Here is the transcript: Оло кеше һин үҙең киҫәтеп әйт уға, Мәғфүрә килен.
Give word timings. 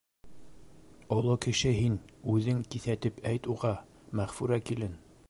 Оло 1.17 1.35
кеше 1.45 1.73
һин 1.81 1.99
үҙең 2.37 2.63
киҫәтеп 2.77 3.21
әйт 3.33 3.49
уға, 3.57 3.75
Мәғфүрә 4.23 4.63
килен. 4.73 4.99